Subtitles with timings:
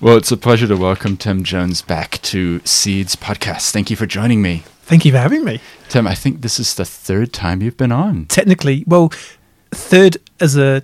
[0.00, 3.70] Well, it's a pleasure to welcome Tim Jones back to Seeds Podcast.
[3.72, 4.62] Thank you for joining me.
[4.82, 5.60] Thank you for having me.
[5.88, 9.12] Tim, I think this is the third time you've been on Technically, well,
[9.72, 10.82] third as a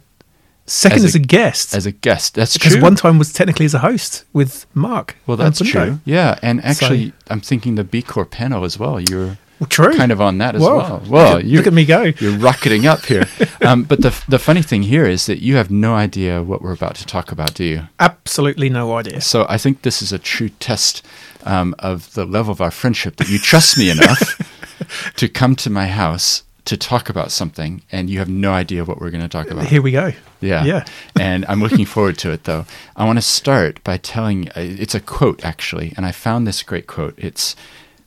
[0.66, 1.74] second As as a- a, guest.
[1.76, 2.34] as a guest.
[2.34, 2.82] That's because true.
[2.82, 5.16] one time was technically as a host with Mark.
[5.26, 6.00] well, that's true.
[6.04, 8.98] Yeah, and actually, I'm thinking the B Corp panel as well.
[8.98, 9.96] You're Well, true.
[9.96, 10.76] kind of on that as Whoa.
[10.76, 11.02] well.
[11.08, 12.02] Well, look, look at me go.
[12.18, 13.26] You're rocketing up here.
[13.64, 16.74] Um, but the the funny thing here is that you have no idea what we're
[16.74, 17.88] about to talk about, do you?
[17.98, 19.22] Absolutely no idea.
[19.22, 21.02] So I think this is a true test
[21.44, 25.70] um, of the level of our friendship that you trust me enough to come to
[25.70, 29.28] my house to talk about something, and you have no idea what we're going to
[29.28, 29.66] talk about.
[29.66, 30.12] Here we go.
[30.40, 30.64] Yeah.
[30.64, 30.84] Yeah.
[31.18, 32.64] and I'm looking forward to it, though.
[32.96, 36.62] I want to start by telling uh, it's a quote, actually, and I found this
[36.62, 37.14] great quote.
[37.18, 37.54] It's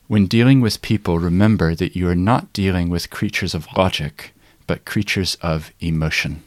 [0.08, 4.32] When dealing with people, remember that you are not dealing with creatures of logic,
[4.66, 6.42] but creatures of emotion.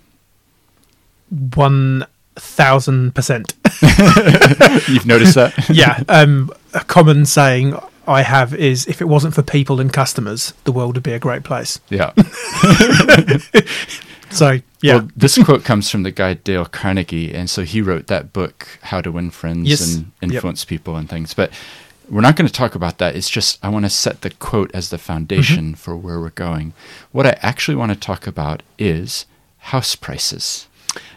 [1.55, 2.05] One
[2.35, 3.53] thousand percent.
[4.89, 5.53] You've noticed that?
[5.69, 6.03] Yeah.
[6.09, 10.71] Um, a common saying I have is if it wasn't for people and customers, the
[10.71, 11.79] world would be a great place.
[11.89, 12.11] yeah.
[14.31, 14.95] So yeah.
[14.95, 18.65] Well, this quote comes from the guy Dale Carnegie, and so he wrote that book,
[18.83, 19.95] How to Win Friends Yes.
[19.95, 20.31] and Yep.
[20.31, 21.33] Influence People and things.
[21.33, 21.51] But
[22.11, 23.15] we're not going to talk about that.
[23.15, 25.73] It's just I want to set the quote as the foundation Mm-hmm.
[25.75, 26.73] for where we're going.
[27.11, 29.25] What I actually want to talk about is
[29.59, 30.67] house prices.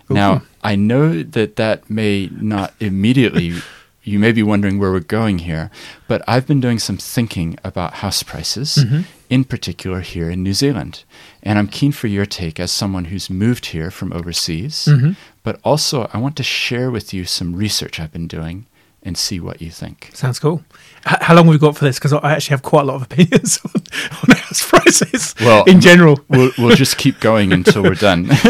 [0.08, 3.54] Now, I know that that may not immediately.
[4.06, 5.70] You may be wondering where we're going here,
[6.08, 9.00] but I've been doing some thinking about house prices, Mm-hmm.
[9.30, 11.04] in particular here in New Zealand.
[11.42, 14.88] And I'm keen for your take as someone who's moved here from overseas.
[14.90, 15.12] Mm-hmm.
[15.42, 18.66] But also, I want to share with you some research I've been doing
[19.04, 20.10] and see what you think.
[20.14, 20.62] Sounds cool.
[21.06, 21.98] H- how long have we got for this?
[21.98, 23.82] Because I actually have quite a lot of opinions on,
[24.30, 28.30] on house prices Well, in general We'll, we'll just keep going until we're done,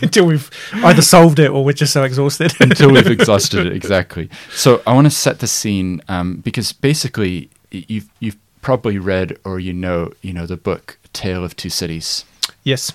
[0.00, 2.52] until we've either solved it or we're just so exhausted.
[2.60, 3.72] until we've exhausted it.
[3.74, 4.30] Exactly.
[4.50, 9.58] So I want to set the scene um, because basically, you've you've probably read or
[9.60, 12.24] you know you know the book Tale of Two Cities.
[12.64, 12.92] yes.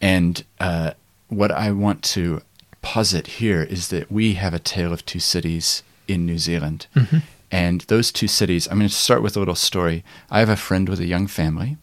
[0.00, 0.92] And uh,
[1.28, 2.42] what I want to
[2.82, 6.86] posit here is that we have a tale of two cities in New Zealand.
[7.50, 10.02] And those two cities, I'm going to start with a little story.
[10.30, 11.76] I have a friend with a young family.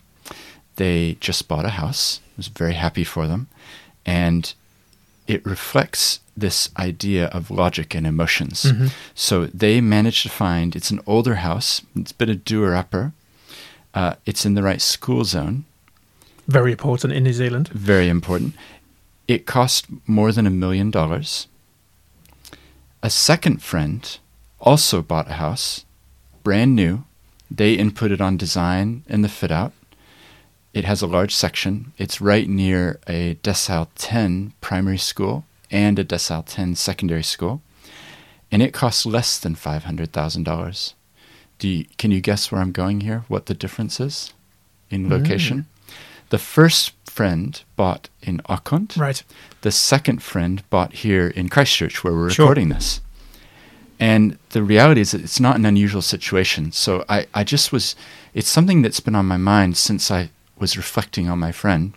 [0.76, 2.20] They just bought a house.
[2.28, 3.48] I was very happy for them.
[4.06, 4.54] And
[5.28, 8.66] it reflects this idea of logic and emotions.
[9.16, 13.14] So they managed to find it's an older house, it's a bit of doer upper.
[13.94, 15.66] Uh, it's in the right school zone
[16.48, 17.68] Very important in New Zealand.
[17.70, 18.54] very important.
[19.28, 21.48] It cost more than a million dollars.
[23.04, 24.20] A second friend
[24.60, 25.86] also bought a house,
[26.44, 27.04] brand new.
[27.50, 29.74] They inputted on design and the fit out.
[30.74, 31.94] It has a large section.
[31.98, 37.62] It's right near a decile 10 primary school and a decile 10 secondary school.
[38.52, 40.94] And it costs less than $500,000.
[41.58, 43.26] Do you, can you guess where I'm going here?
[43.28, 44.34] What the difference is
[44.92, 45.10] in mm.
[45.10, 45.66] location?
[46.30, 48.96] The first friend bought in Auckland.
[48.98, 49.22] Right.
[49.62, 52.46] The second friend bought here in Christchurch, where we're Sure.
[52.46, 53.02] recording this.
[54.00, 56.72] And the reality is that it's not an unusual situation.
[56.72, 57.96] So I, I just was,
[58.34, 61.94] it's something that's been on my mind since I was reflecting on my friend.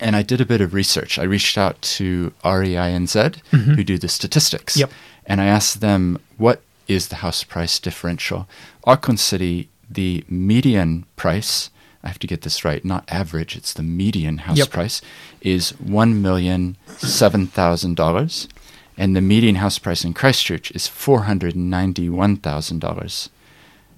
[0.00, 1.18] And I did a bit of research.
[1.18, 3.14] I reached out to REINZ,
[3.52, 3.74] mm-hmm.
[3.74, 4.76] who do the statistics.
[4.76, 4.90] Yep.
[5.26, 8.48] And I asked them, what is the house price differential?
[8.84, 11.70] Auckland City, the median price,
[12.04, 14.70] I have to get this right, not average, it's the median house Yep.
[14.70, 15.00] price,
[15.40, 18.48] is $1,007,000.
[18.96, 23.28] And the median house price in Christchurch is $491,000.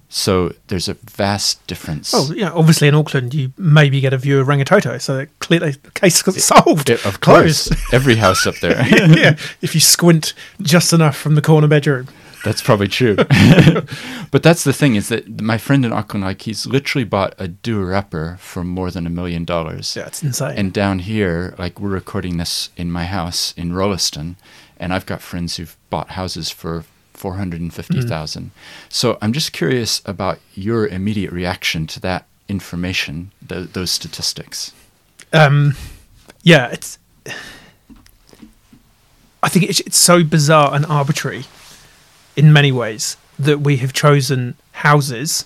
[0.09, 2.13] So there's a vast difference.
[2.13, 5.91] Well, yeah, obviously in Auckland, you maybe get a view of Rangitoto, so clearly the
[5.91, 6.89] case got solved.
[6.89, 8.81] It- of course, every house up there.
[8.87, 12.07] yeah, if you squint just enough from the corner bedroom.
[12.43, 13.15] That's probably true.
[14.31, 17.47] but that's the thing is that my friend in Auckland, like he's literally bought a
[17.47, 19.95] doer upper for more than a million dollars.
[19.95, 20.57] Yeah, it's insane.
[20.57, 24.37] And down here, like we're recording this in my house in Rolleston,
[24.79, 28.51] and I've got friends who've bought houses for four hundred and fifty thousand.
[28.89, 34.73] So I'm just curious about your immediate reaction to that information, th- those statistics.
[35.33, 35.75] um,
[36.43, 36.99] yeah, it's.
[39.43, 41.45] I think it's, it's so bizarre and arbitrary
[42.37, 45.45] in many ways that we have chosen houses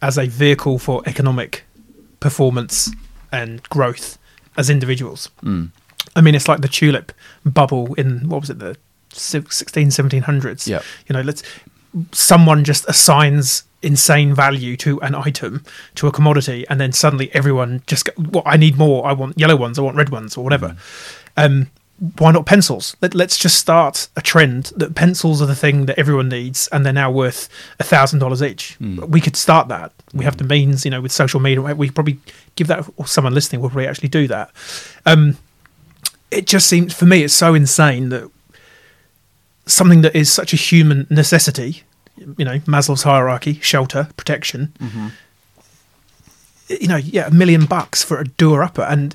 [0.00, 1.64] as a vehicle for economic
[2.20, 2.90] performance
[3.32, 4.18] and growth
[4.56, 5.28] as individuals.
[5.42, 5.70] Mm.
[6.14, 7.12] I mean, it's like the tulip
[7.44, 8.76] bubble in what was it, the
[9.12, 10.66] si- 16, 1700s.
[10.66, 10.82] Yep.
[11.08, 11.42] You know, let's
[12.12, 15.64] someone just assigns insane value to an item,
[15.94, 19.06] to a commodity, and then suddenly everyone just go, well, I need more.
[19.06, 19.78] I want yellow ones.
[19.78, 20.76] I want red ones, or whatever.
[21.36, 21.70] Um,
[22.18, 22.94] why not pencils?
[23.00, 26.84] Let, let's just start a trend that pencils are the thing that everyone needs, and
[26.84, 27.48] they're now worth
[27.80, 28.74] a thousand dollars each.
[28.74, 28.98] Hmm.
[29.08, 29.92] We could start that.
[30.12, 30.38] We have hmm.
[30.38, 31.62] the means, you know, with social media.
[31.62, 32.18] We probably
[32.54, 34.50] give that, or someone listening will probably actually do that.
[35.06, 35.38] Um,
[36.30, 38.30] it just seems for me, it's so insane that
[39.64, 41.82] something that is such a human necessity,
[42.16, 44.72] you know, Maslow's hierarchy, shelter, protection.
[44.78, 45.08] Mm-hmm.
[46.68, 49.14] You know, yeah, a million bucks for a doer upper, and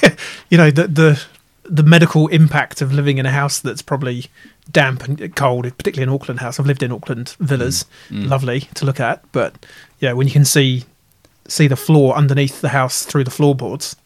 [0.48, 1.26] you know the the
[1.64, 4.26] the medical impact of living in a house that's probably
[4.70, 6.60] damp and cold, particularly an Auckland house.
[6.60, 8.24] I've lived in Auckland villas, mm.
[8.24, 8.28] Mm.
[8.28, 9.54] lovely to look at, but
[10.00, 10.84] yeah, when you can see
[11.46, 13.96] see the floor underneath the house through the floorboards,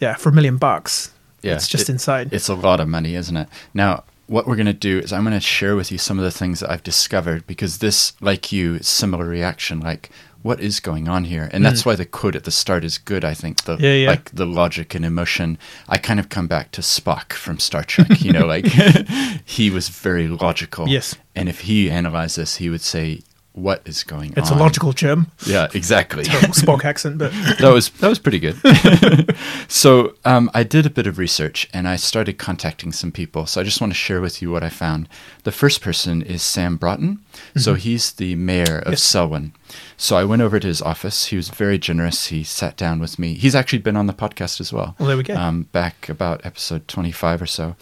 [0.00, 1.12] yeah, for a million bucks,
[1.42, 2.28] Yeah, it's just it- insane.
[2.32, 3.48] It's a lot of money, isn't it?
[3.72, 6.24] Now, what we're going to do is I'm going to share with you some of
[6.24, 9.80] the things that I've discovered because this, like you, similar reaction.
[9.80, 10.10] Like,
[10.42, 11.50] what is going on here?
[11.52, 11.86] And that's mm.
[11.86, 13.24] why the quote at the start is good.
[13.24, 13.76] I think the.
[13.76, 14.10] Yeah, yeah.
[14.10, 15.58] like the logic and emotion.
[15.88, 18.22] I kind of come back to Spock from Star Trek.
[18.22, 18.66] You know, like
[19.44, 20.88] he was very logical.
[20.88, 21.16] Yes.
[21.34, 23.20] And if he analyzed this, he would say,
[23.60, 25.26] "What is going It's on?" It's a logical germ.
[25.46, 26.24] Yeah, exactly.
[26.62, 28.56] Spock accent, but that was that was pretty good.
[29.68, 33.46] so um, I did a bit of research and I started contacting some people.
[33.46, 35.08] So I just want to share with you what I found.
[35.44, 37.18] The first person is Sam Broughton.
[37.56, 39.02] So he's the mayor of Yes.
[39.02, 39.52] Selwyn.
[39.96, 41.26] So I went over to his office.
[41.26, 42.26] He was very generous.
[42.26, 43.34] He sat down with me.
[43.34, 44.94] He's actually been on the podcast as well.
[44.98, 45.34] Well, there we go.
[45.36, 47.76] Um, back about episode 25 or so.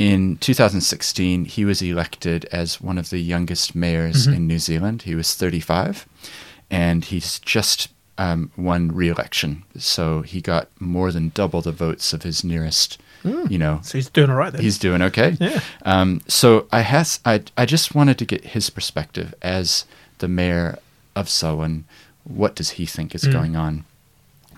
[0.00, 4.34] In 2016, he was elected as one of the youngest mayors Mm-hmm.
[4.34, 5.02] in New Zealand.
[5.02, 6.06] He was 35,
[6.70, 9.62] and he's just um, won re-election.
[9.76, 12.98] So he got more than double the votes of his nearest.
[13.22, 14.62] You know, so he's doing all right then.
[14.62, 15.36] he's doing okay.
[15.38, 15.60] Yeah.
[15.84, 19.84] Um, so I has I I just wanted to get his perspective as
[20.20, 20.78] the mayor
[21.14, 21.84] of Selwyn.
[22.24, 23.84] What does he think is going on?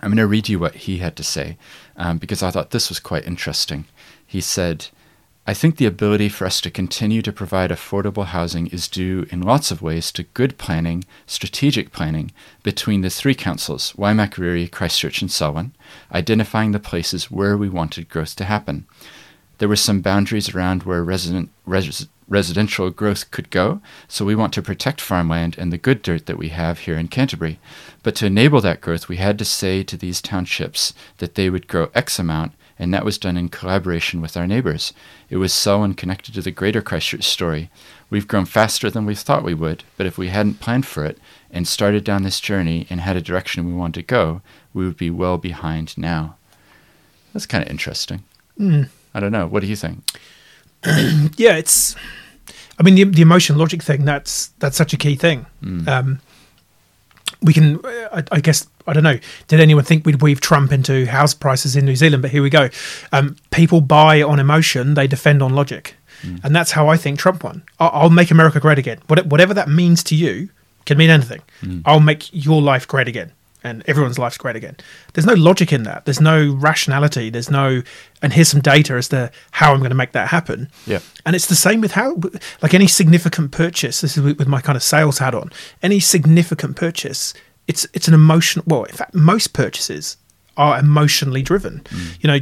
[0.00, 1.56] I'm going to read you what he had to say
[1.96, 3.84] um, because I thought this was quite interesting.
[4.24, 4.86] He said,
[5.44, 9.42] I think the ability for us to continue to provide affordable housing is due in
[9.42, 12.30] lots of ways to good planning, strategic planning
[12.62, 15.72] between the three councils, Waimakariri, Christchurch, and Selwyn,
[16.12, 18.86] identifying the places where we wanted growth to happen.
[19.58, 24.52] There were some boundaries around where resident, res, residential growth could go, so we want
[24.54, 27.58] to protect farmland and the good dirt that we have here in Canterbury.
[28.04, 31.66] But to enable that growth, we had to say to these townships that they would
[31.66, 34.92] grow X amount, and that was done in collaboration with our neighbours.
[35.30, 37.70] It was so and connected to the greater Christchurch story.
[38.10, 41.18] We've grown faster than we thought we would, but if we hadn't planned for it
[41.48, 44.42] and started down this journey and had a direction we wanted to go,
[44.74, 46.34] we would be well behind now.
[47.32, 48.24] That's kind of interesting.
[49.14, 49.46] I don't know.
[49.46, 50.02] What do you think?
[51.36, 51.94] yeah, it's.
[52.80, 54.04] I mean, the, the emotion logic thing.
[54.04, 55.46] That's that's such a key thing.
[55.62, 55.86] Mm.
[55.86, 56.20] Um,
[57.42, 59.18] we can, uh, I, I guess, I don't know.
[59.48, 62.22] Did anyone think we'd weave Trump into house prices in New Zealand?
[62.22, 62.68] But here we go.
[63.12, 66.36] Um, people buy on emotion; they defend on logic, hmm.
[66.42, 67.62] and that's how I think Trump won.
[67.78, 69.00] I'll, I'll make America great again.
[69.06, 70.48] What, whatever that means to you
[70.84, 71.42] can mean anything.
[71.60, 71.80] Hmm.
[71.84, 73.32] I'll make your life great again,
[73.64, 74.76] and everyone's life's great again.
[75.14, 76.04] There's no logic in that.
[76.04, 77.30] There's no rationality.
[77.30, 77.82] There's no,
[78.20, 80.68] and here's some data as to how I'm going to make that happen.
[80.86, 81.00] Yeah.
[81.24, 82.16] And it's the same with how,
[82.60, 84.00] like any significant purchase.
[84.00, 85.52] This is with with my kind of sales hat on.
[85.82, 87.32] Any significant purchase,
[87.68, 88.64] it's it's an emotional.
[88.66, 90.16] Well, in fact, most purchases
[90.56, 91.80] are emotionally driven.
[91.84, 92.22] Mm.
[92.22, 92.38] You know,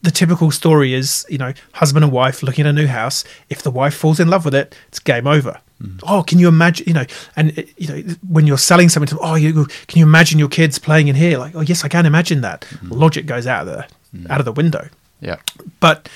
[0.00, 3.24] the typical story is you know husband and wife looking at a new house.
[3.50, 5.60] If the wife falls in love with it, it's game over.
[6.04, 6.86] Oh, can you imagine?
[6.86, 7.04] You know,
[7.36, 9.52] and uh, you know when you're selling something to, oh, you
[9.88, 11.38] can you imagine your kids playing in here?
[11.38, 12.64] Like, oh, yes, I can imagine that.
[12.84, 13.86] Logic goes out of the
[14.30, 14.88] out of the window
[15.20, 15.36] Yeah.
[15.80, 16.08] but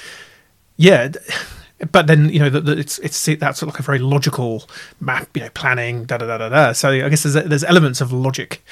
[0.76, 1.09] yeah
[1.93, 4.64] but then you know the, the, it's it's that's like a very logical
[5.00, 8.00] map you know planning da da da da da so i guess there's there's elements
[8.00, 8.62] of logic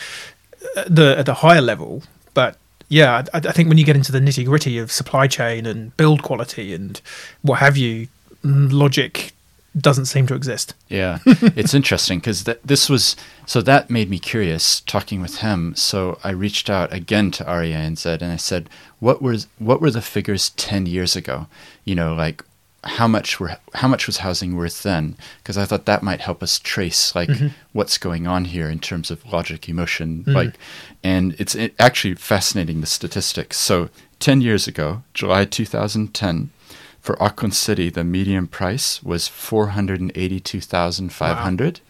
[0.77, 2.03] at the at the higher level
[2.35, 2.57] but
[2.89, 5.95] yeah i, I think when you get into the nitty gritty of supply chain and
[5.97, 7.01] build quality and
[7.43, 8.09] what have you
[8.43, 9.33] mm, logic
[9.77, 13.17] doesn't seem to exist Yeah, it's interesting because th- this was
[13.47, 15.75] so that made me curious talking with him.
[15.75, 19.81] So I reached out again to REINZ and said, and I said, "What was what
[19.81, 21.47] were the figures ten years ago?
[21.85, 22.45] You know, like
[22.85, 25.17] how much were how much was housing worth then?
[25.39, 27.49] Because I thought that might help us trace like mm-hmm.
[27.73, 30.33] what's going on here in terms of logic, emotion, mm-hmm.
[30.33, 30.55] like,
[31.03, 33.57] and it's it, actually fascinating the statistics.
[33.57, 33.89] So
[34.19, 36.51] ten years ago, July two thousand ten.
[37.05, 41.81] For Auckland City, the median price was four hundred and eighty-two thousand five hundred,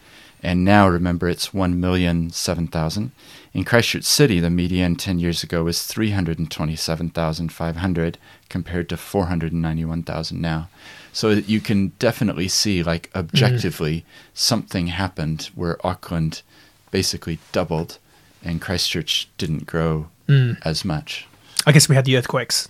[0.42, 3.12] and now remember it's one million seven thousand.
[3.52, 7.76] In Christchurch City, the median ten years ago was three hundred and twenty-seven thousand five
[7.76, 8.18] hundred,
[8.49, 10.68] compared to four hundred and ninety-one thousand now.
[11.12, 14.30] So you can definitely see, like objectively, mm-hmm.
[14.35, 16.42] something happened where Auckland
[16.90, 17.99] basically doubled,
[18.42, 20.59] and Christchurch didn't grow mm.
[20.64, 21.28] as much.
[21.68, 22.68] i guess we had the earthquakes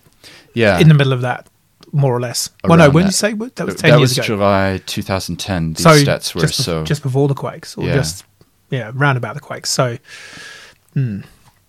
[0.52, 1.48] Yeah, in the middle of that
[1.94, 2.50] more or less.
[2.64, 3.08] Well, no, when that.
[3.08, 4.26] you say that was ten that years was ago.
[4.26, 5.74] July 2010.
[5.74, 7.94] These so stats were just, so just before the quakes, or Yeah.
[7.94, 8.24] just
[8.70, 9.70] yeah, round about the quakes.
[9.70, 9.98] So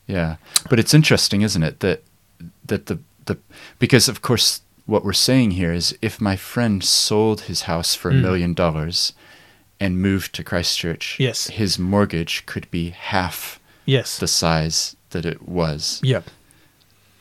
[0.07, 0.35] Yeah,
[0.69, 2.03] but it's interesting, isn't it, that
[2.65, 3.37] that the the
[3.79, 8.11] because of course what we're saying here is if my friend sold his house for
[8.11, 8.21] a Mm.
[8.21, 9.13] million dollars
[9.79, 11.47] and moved to Christchurch, Yes.
[11.47, 16.21] his mortgage could be half yes, the size that it was, yeah,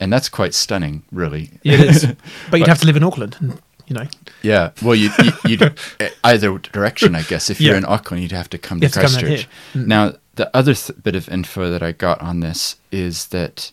[0.01, 1.51] and that's quite stunning, really.
[1.65, 2.07] it is.
[2.51, 4.07] But you'd have to live in Auckland, and, you know.
[4.43, 5.79] Yeah, well, you you you'd,
[6.25, 7.51] either direction, I guess.
[7.51, 9.49] If you're in Auckland, you'd have to come You to have to come down Christchurch.
[9.75, 9.87] Mm.
[9.87, 13.71] Now, the other th- bit of info that I got on this is that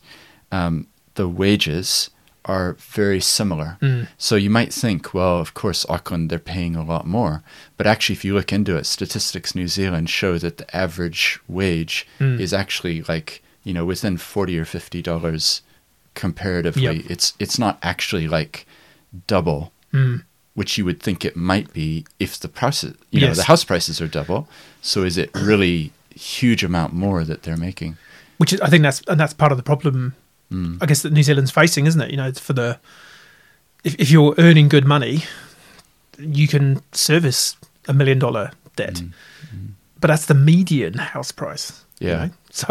[0.52, 2.10] um, the wages
[2.46, 3.78] are very similar.
[3.82, 4.08] Mm.
[4.18, 7.44] So you might think, well, of course, Auckland they're paying a lot more,
[7.78, 12.08] but actually, if you look into it, Statistics New Zealand show that the average wage
[12.20, 12.40] Mm.
[12.40, 15.62] is actually like you know within forty or fifty dollars
[16.14, 16.84] comparatively.
[16.84, 17.06] Yep.
[17.10, 18.66] It's it's not actually like
[19.28, 20.24] double Mm.
[20.54, 24.00] which you would think it might be if the prices, you know, the house prices
[24.02, 24.48] are double.
[24.82, 27.98] So is it really huge amount more that they're making?
[28.38, 30.16] which is, I think that's and that's part of the problem.
[30.52, 30.78] Mm.
[30.82, 32.10] I guess that New Zealand's facing, isn't it?
[32.12, 32.80] You know, it's for the
[33.84, 35.24] if if you're earning good money,
[36.18, 37.56] you can service
[37.88, 39.12] a million dollar debt, Mm.
[40.00, 41.84] but that's the median house price.
[42.00, 42.26] you Yeah.
[42.26, 42.32] know?
[42.52, 42.68] So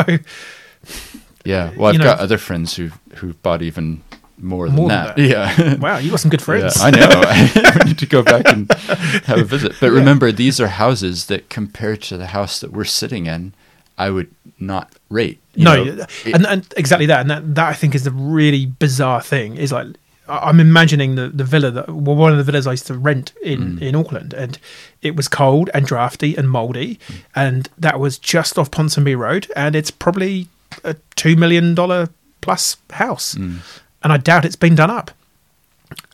[1.44, 1.72] Yeah.
[1.76, 4.02] Well, I've know- got other friends who who've bought even
[4.38, 5.16] more than More than that.
[5.16, 5.22] that.
[5.58, 5.74] Yeah.
[5.78, 6.76] wow, you got some good friends.
[6.78, 7.72] Yeah, I know.
[7.84, 8.72] we need to go back and
[9.26, 9.72] have a visit.
[9.80, 13.52] But remember, these are houses that, compared to the house that we're sitting in,
[13.98, 15.40] I would not rate.
[15.56, 16.06] no, know.
[16.24, 19.56] And, and exactly that, and that that I think is the really bizarre thing.
[19.58, 19.88] Is like
[20.26, 22.94] I- I'm imagining the the villa that well, one of the villas I used to
[22.96, 23.82] rent in Mm.
[23.82, 24.58] in Auckland, and
[25.02, 27.14] it was cold and drafty and mouldy, Mm.
[27.34, 30.48] and that was just off Ponsonby Road, and it's probably
[30.84, 32.08] a two million dollar
[32.40, 33.58] plus house, Mm.
[34.02, 35.10] and I doubt it's been done up,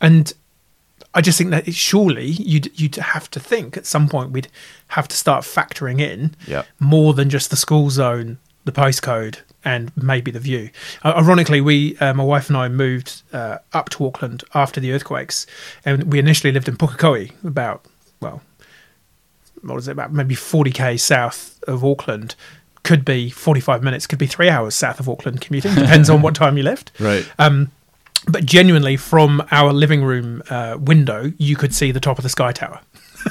[0.01, 0.33] and.
[1.13, 4.49] I just think that it, surely you'd you'd have to think at some point we'd
[4.89, 6.63] have to start factoring in Yeah.
[6.79, 10.69] more than just the school zone, the postcode, and maybe the view.
[11.03, 14.91] Uh, ironically, we, uh, my wife and I, moved uh, up to Auckland after the
[14.91, 15.47] earthquakes,
[15.83, 17.83] and we initially lived in Pukekohe, about
[18.19, 18.43] well,
[19.63, 22.35] what is it about maybe forty k south of Auckland.
[22.87, 25.75] Could be forty-five minutes, could be three hours south of Auckland commuting.
[25.75, 26.91] Depends on what time you left.
[26.99, 27.29] Right.
[27.37, 27.71] Um,
[28.29, 32.29] but genuinely, from our living room uh, window, you could see the top of the
[32.29, 32.79] Sky Tower.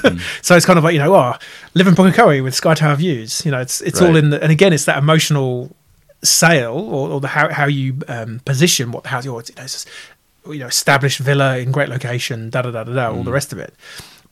[0.41, 1.33] so it's kind of like you know, oh,
[1.73, 3.43] live in Pukekohe with Sky Tower views.
[3.45, 4.17] You know, it's it's all Right.
[4.23, 5.75] in the, and again, it's that emotional
[6.23, 9.25] sale or, or the how how you um, position what the house.
[9.25, 9.87] You know, just,
[10.47, 13.51] you know, established villa in great location, da da da da da, all the rest
[13.53, 13.73] of it.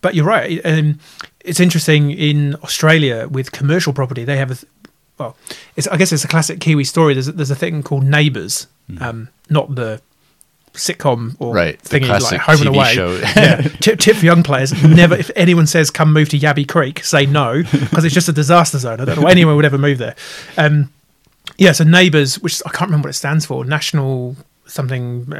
[0.01, 0.61] But you're right.
[0.65, 0.99] Um,
[1.39, 4.23] it's interesting in Australia with commercial property.
[4.23, 4.57] They have a
[5.17, 5.35] well,
[5.75, 7.13] it's I guess it's a classic Kiwi story.
[7.13, 8.67] There's a, there's a thing called NABERS,
[8.99, 10.01] um, not the
[10.73, 12.93] sitcom or Right, thingy like Home and Away.
[12.93, 13.15] show.
[13.37, 15.15] yeah, tip, tip for young players: never.
[15.15, 18.77] If anyone says come move to Yabby Creek, say no because it's just a disaster
[18.77, 18.99] zone.
[18.99, 20.15] I don't know why anyone would ever move there.
[20.57, 20.91] Um,
[21.57, 25.31] yeah, so NABERS, which I can't remember what it stands for, National something.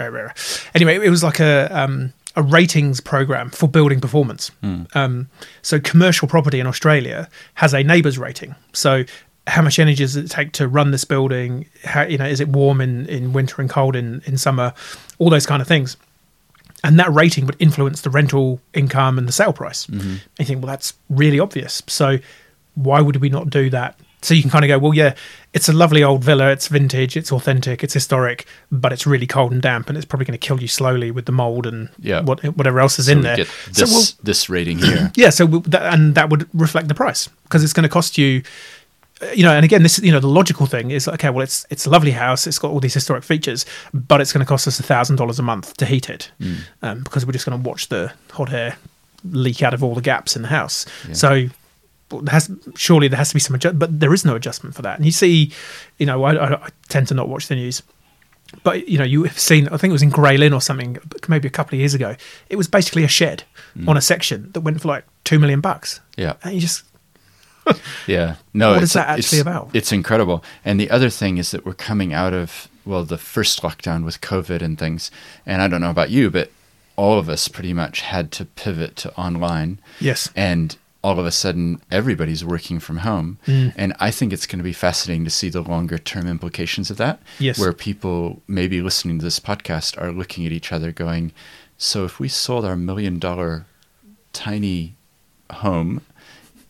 [0.74, 4.52] Anyway, it was like a um, a ratings program for building performance.
[4.94, 5.28] Um,
[5.62, 8.56] so commercial property in Australia has a NABERS rating.
[8.74, 9.04] So
[9.48, 11.68] how much energy does it take to run this building?
[11.84, 14.74] How you know is it warm in, in winter and cold in, in summer?
[15.20, 15.98] All those kind of things.
[16.84, 19.88] And that rating would influence the rental income and the sale price.
[19.88, 20.08] Mm-hmm.
[20.10, 21.82] And you think, well, that's really obvious.
[21.88, 22.18] So
[22.76, 24.00] why would we not do that?
[24.22, 25.16] So you can kind of go, well, yeah,
[25.54, 26.52] it's a lovely old villa.
[26.52, 27.16] It's vintage.
[27.16, 27.84] It's authentic.
[27.84, 30.68] It's historic, but it's really cold and damp, and it's probably going to kill you
[30.68, 32.22] slowly with the mold and Yeah.
[32.22, 33.36] what, whatever else is So in there.
[33.38, 35.12] get so this we'll, this rating here.
[35.16, 38.42] yeah, so that, and that would reflect the price because it's going to cost you,
[39.34, 39.52] you know.
[39.52, 41.30] And again, this you know the logical thing is okay.
[41.30, 42.48] Well, it's it's a lovely house.
[42.48, 45.40] It's got all these historic features, but it's going to cost us a thousand dollars
[45.40, 46.32] a month to heat it
[46.82, 48.78] um, because we're just going to watch the hot air
[49.24, 50.86] leak out of all the gaps in the house.
[51.08, 51.14] Yeah.
[51.14, 51.50] So.
[52.10, 54.84] There has, surely there has to be some adjustment, but there is no adjustment for
[54.84, 54.98] that.
[54.98, 55.52] And you see,
[55.98, 57.82] you know, I, I, I tend to not watch the news,
[58.64, 59.68] but you know, you have seen.
[59.70, 62.16] I think it was in Grey Lynn or something, maybe a couple of years ago.
[62.48, 63.44] It was basically a shed
[63.88, 66.00] on a section that went for like two million bucks.
[66.16, 66.36] Yeah.
[66.44, 66.84] And you just
[68.08, 68.36] Yeah.
[68.54, 69.70] No, What it's, is that actually it's- about?
[69.74, 70.44] It's incredible.
[70.64, 74.22] And the other thing is that we're coming out of well, the first lockdown with
[74.22, 75.10] COVID and things.
[75.46, 76.52] And I don't know about you, but
[76.96, 79.80] all of us pretty much had to pivot to online.
[80.00, 83.38] yes, And all of a sudden, everybody's working from home.
[83.48, 83.74] Mm.
[83.76, 86.98] And I think it's going to be fascinating to see the longer term implications of
[86.98, 87.20] that.
[87.40, 87.58] Yes.
[87.60, 91.32] Where people maybe listening to this podcast are looking at each other going,
[91.78, 93.66] so if we sold our million dollar
[94.34, 94.96] tiny
[95.52, 96.02] home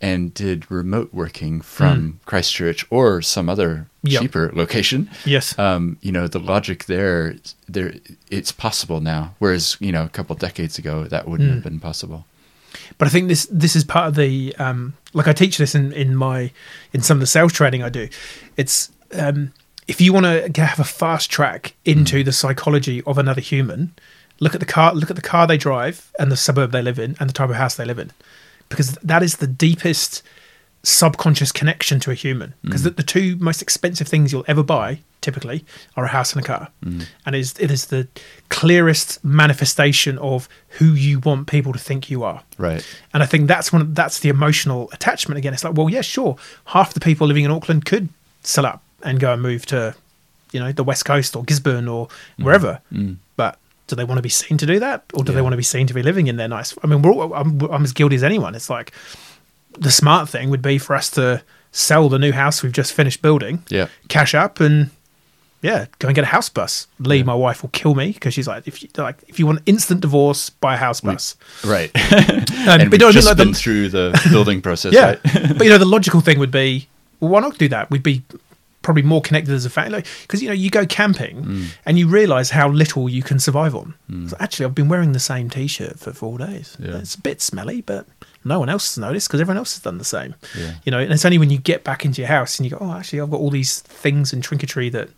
[0.02, 4.08] and did remote working from Christchurch or some other Hmm.
[4.12, 4.22] Yep.
[4.22, 5.58] cheaper location, Yes.
[5.58, 7.36] um, you know, the logic there,
[7.68, 7.96] there,
[8.30, 9.34] it's possible now.
[9.40, 11.56] Whereas, you know, a couple decades ago, that wouldn't Hmm.
[11.56, 12.26] have been possible.
[13.00, 15.92] But I think this this is part of the um, like I teach this in
[15.94, 16.52] in my
[16.94, 18.10] in some of the sales training I do.
[18.58, 19.54] It's um,
[19.88, 23.94] if you want to have a fast track into the psychology of another human,
[24.40, 27.00] look at the car look at the car they drive and the suburb they live
[27.00, 28.12] in and the type of house they live in,
[28.70, 30.24] because that is the deepest
[30.84, 32.54] subconscious connection to a human.
[32.64, 32.86] Because mm.
[32.86, 35.66] the, the two most expensive things you'll ever buy typically
[35.98, 37.06] are a house and a car, mm.
[37.26, 38.08] and it is it is the
[38.50, 42.44] clearest manifestation of who you want people to think you are.
[42.58, 42.86] Right.
[43.14, 43.94] And I think that's one.
[43.94, 45.54] That's the emotional attachment again.
[45.54, 46.38] It's like, well, yeah, sure.
[46.66, 48.10] Half the people living in Auckland could
[48.44, 49.96] sell up and go and move to,
[50.52, 52.46] you know, the west coast or Gisborne or mm.
[52.46, 52.82] wherever.
[53.36, 53.58] But
[53.88, 55.64] do they want to be seen to do that, or do they want to be
[55.64, 56.76] seen to be living in their nice?
[56.84, 58.56] I mean, we're all, I'm, I'm as guilty as anyone.
[58.56, 58.92] It's like
[59.78, 63.22] the smart thing would be for us to sell the new house we've just finished
[63.22, 63.88] building, Yeah.
[64.08, 64.90] cash up, and
[65.62, 66.88] yeah, go and get a house bus.
[67.00, 69.62] Lee, my wife, will kill me because she's like, if you like, if you want
[69.66, 71.36] instant divorce, buy a house bus.
[71.64, 71.92] Right.
[72.66, 74.92] Um, and but we've just like the- through the building process.
[74.92, 75.20] yeah, Right?
[75.58, 76.88] but you know, the logical thing would be,
[77.20, 77.92] well, why not do that?
[77.92, 78.24] We'd be
[78.86, 81.66] probably more connected as a family because you know you go camping Mm.
[81.86, 83.96] and you realize how little you can survive on.
[84.30, 86.78] So actually, I've been wearing the same t-shirt for four days.
[86.80, 86.98] Yeah.
[87.00, 88.06] It's a bit smelly, but
[88.44, 90.36] no one else has noticed because everyone else has done the same.
[90.58, 90.76] Yeah.
[90.86, 92.78] You know, and it's only when you get back into your house and you go,
[92.80, 95.10] oh, actually, I've got all these things and trinketry that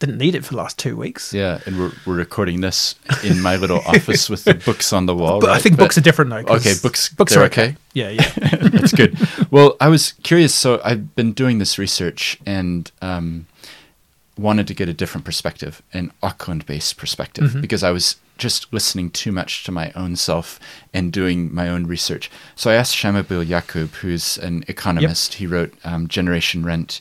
[0.00, 1.32] didn't need it for the last two weeks.
[1.32, 5.14] Yeah, and we're, we're recording this in my little office with the books on the
[5.14, 5.40] wall.
[5.40, 5.62] But I right?
[5.62, 6.54] think books are different though.
[6.56, 7.76] Okay, books- books are okay?
[7.94, 8.28] Yeah, yeah.
[8.60, 9.16] That's good.
[9.50, 10.54] Well, I was curious.
[10.54, 13.46] So I've been doing this research and um,
[14.36, 17.60] wanted to get a different perspective, an Auckland-based perspective, Mm-hmm.
[17.60, 20.58] because I was just listening too much to my own self
[20.92, 22.30] and doing my own research.
[22.56, 25.34] So I asked Shamubeel Eaqub, who's an economist.
[25.34, 27.00] He wrote um, Generation Rent.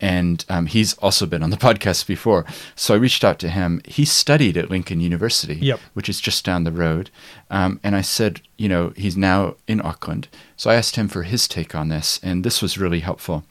[0.00, 2.46] And um, he's also been on the podcast before.
[2.74, 3.82] So I reached out to him.
[3.84, 5.80] He studied at Lincoln University, Yep.
[5.94, 7.10] which is just down the road.
[7.50, 10.28] Um, and I said, you know, he's now in Auckland.
[10.56, 13.44] So I asked him for his take on this, and this was really helpful.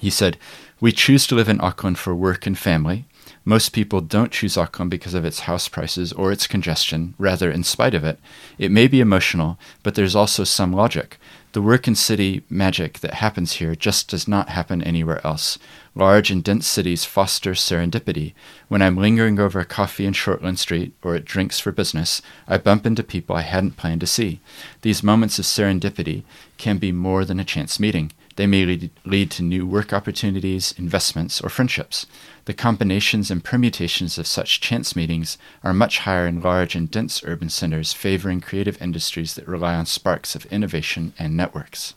[0.00, 0.36] He said,
[0.80, 3.04] We choose to live in Auckland for work and family.
[3.44, 7.62] Most people don't choose Auckland because of its house prices or its congestion, rather, in
[7.62, 8.18] spite of it.
[8.58, 11.18] It may be emotional, but there's also some logic.
[11.56, 15.58] The work and city magic that happens here just does not happen anywhere else.
[15.94, 18.34] Large and dense cities foster serendipity.
[18.68, 22.58] When I'm lingering over a coffee in Shortland Street or at Drinks for Business, I
[22.58, 24.40] bump into people I hadn't planned to see.
[24.82, 26.24] These moments of serendipity
[26.58, 28.12] can be more than a chance meeting.
[28.36, 32.04] They may lead, lead to new work opportunities, investments, or friendships.
[32.46, 37.22] The combinations and permutations of such chance meetings are much higher in large and dense
[37.24, 41.94] urban centers, favoring creative industries that rely on sparks of innovation and networks.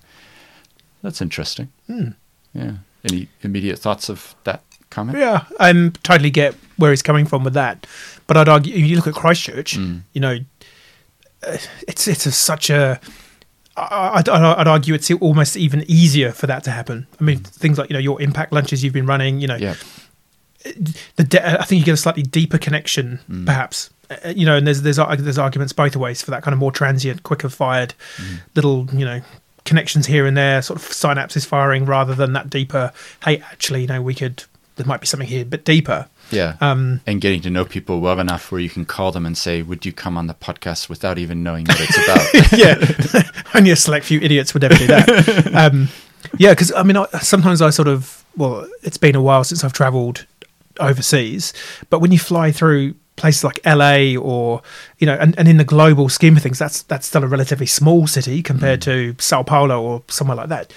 [1.03, 1.69] That's interesting.
[1.87, 2.73] Yeah.
[3.09, 5.17] Any immediate thoughts of that comment?
[5.19, 7.85] Yeah, I totally get where he's coming from with that.
[8.27, 10.01] But I'd argue, if you look at Christchurch, Mm.
[10.13, 10.39] you know,
[11.47, 11.57] uh,
[11.87, 12.99] it's it's a, such a
[13.77, 17.07] I'd, I'd argue it's almost even easier for that to happen.
[17.21, 19.39] I mean, things like you know your impact lunches you've been running.
[19.39, 19.75] You know, Yeah.
[21.15, 23.45] The de- I think you get a slightly deeper connection, Mm.
[23.45, 23.89] perhaps.
[24.09, 26.71] Uh, you know, and there's there's there's arguments both ways for that kind of more
[26.71, 28.39] transient, quicker fired, Mm.
[28.55, 29.21] little you know
[29.65, 32.91] connections here and there, sort of synapses firing, rather than that deeper.
[33.23, 34.43] Hey, actually, you know, we could
[34.77, 36.07] there might be something here, a bit deeper.
[36.31, 36.55] Yeah.
[36.61, 39.61] Um, and getting to know people well enough where you can call them and say,
[39.61, 42.57] Would you come on the podcast without even knowing what it's about?
[43.23, 43.23] yeah,
[43.55, 45.53] only a select few idiots would ever do that.
[45.53, 45.89] um,
[46.37, 49.63] yeah, because I mean, I, sometimes I sort of well, it's been a while since
[49.65, 50.25] I've travelled
[50.79, 51.53] overseas,
[51.89, 54.61] but when you fly through places like LA or
[54.97, 57.65] you know, and, and in the global scheme of things, that's that's still a relatively
[57.65, 60.73] small city compared to Sao Paulo or somewhere like that.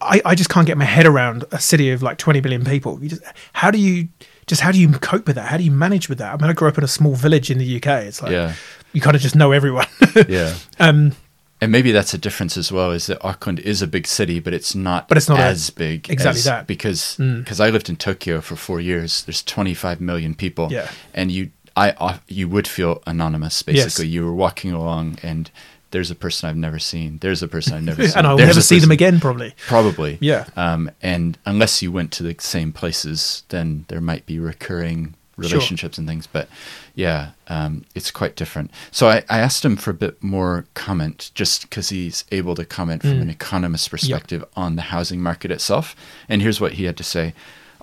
[0.00, 3.02] I, I just can't get my head around a city of like 20 million people.
[3.02, 4.08] You just, how do you
[4.46, 5.48] just how do you cope with that?
[5.48, 6.32] How do you manage with that?
[6.32, 8.04] I mean, I grew up in a small village in the UK.
[8.04, 8.54] It's like yeah.
[8.92, 9.86] you kind of just know everyone.
[10.28, 10.56] Yeah.
[10.80, 11.12] um,
[11.60, 14.54] And maybe that's a difference as well, is that Auckland is a big city, but
[14.54, 16.08] it's not, But it's not as a- big.
[16.08, 16.66] exactly as- that.
[16.68, 17.44] Because Mm.
[17.44, 19.22] because I lived in Tokyo for four years.
[19.24, 20.68] There's 25 million people.
[20.70, 20.88] Yeah.
[21.14, 24.08] And you I you would feel anonymous basically.
[24.08, 25.50] You were walking along and
[25.90, 27.18] there's a person I've never seen.
[27.22, 28.18] There's a person I've never seen.
[28.18, 29.54] and I'll There's never see them again, probably.
[29.68, 30.18] Probably.
[30.20, 30.44] Yeah.
[30.56, 35.96] Um, and unless you went to the same places, then there might be recurring relationships
[35.98, 36.26] and things.
[36.26, 36.48] But
[36.94, 38.70] yeah, um, it's quite different.
[38.90, 42.64] So I, I asked him for a bit more comment, just because he's able to
[42.64, 43.22] comment from Mm.
[43.22, 45.96] an economist perspective on the housing market itself.
[46.28, 47.32] And here's what he had to say.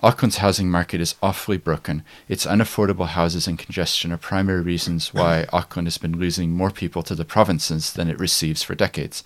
[0.02, 2.04] Auckland's housing market is awfully broken.
[2.28, 7.02] Its unaffordable houses and congestion are primary reasons why Auckland has been losing more people
[7.02, 9.24] to the provinces than it receives for decades.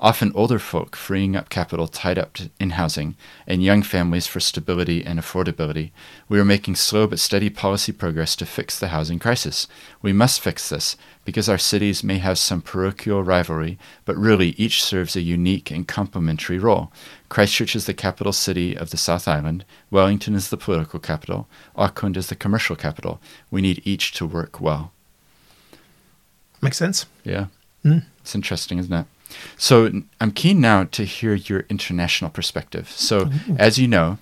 [0.00, 3.14] Often older folk freeing up capital tied up in housing,
[3.46, 5.90] and young families for stability and affordability.
[6.28, 9.68] We are making slow but steady policy progress to fix the housing crisis.
[10.00, 14.82] We must fix this because our cities may have some parochial rivalry, but really each
[14.82, 16.90] serves a unique and complementary role.
[17.28, 22.16] Christchurch is the capital city of the South Island, Wellington is the political capital, Auckland
[22.16, 23.20] is the commercial capital.
[23.50, 24.92] We need each to work well.
[26.62, 27.06] Makes sense.
[27.24, 27.46] Yeah.
[27.84, 28.04] Mm.
[28.20, 29.06] It's interesting, isn't it?
[29.56, 29.90] So
[30.20, 32.90] I'm keen now to hear your international perspective.
[32.90, 34.18] So, as you know,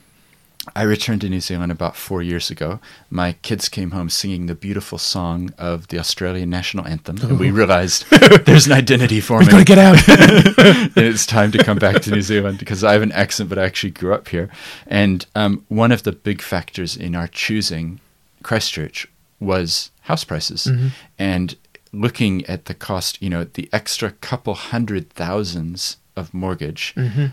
[0.74, 2.80] I returned to New Zealand about four years ago.
[3.10, 7.50] My kids came home singing the beautiful song of the Australian national anthem, and we
[7.50, 8.04] realized
[8.44, 9.46] there's an identity forming.
[9.46, 10.96] We've got to get out.
[10.96, 13.58] and it's time to come back to New Zealand because I have an accent, but
[13.58, 14.50] I actually grew up here.
[14.86, 18.00] And um, one of the big factors in our choosing
[18.42, 19.08] Christchurch
[19.40, 20.64] was house prices.
[20.64, 20.88] Mm-hmm.
[21.18, 21.56] And
[21.92, 27.26] looking at the cost, you know, the extra couple hundred thousands of mortgage Mm-hmm.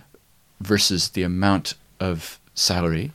[0.62, 3.12] versus the amount of salary,